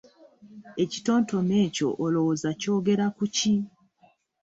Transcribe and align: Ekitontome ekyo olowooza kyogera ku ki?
Ekitontome 0.83 1.55
ekyo 1.65 1.89
olowooza 2.05 2.49
kyogera 2.61 3.05
ku 3.15 3.25
ki? 3.35 3.53